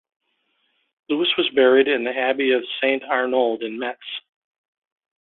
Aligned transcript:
Louis 1.09 1.29
was 1.37 1.47
buried 1.53 1.87
in 1.87 2.03
the 2.05 2.09
Abbey 2.09 2.53
of 2.53 2.63
Saint-Arnould 2.81 3.61
in 3.61 3.77
Metz. 3.77 3.99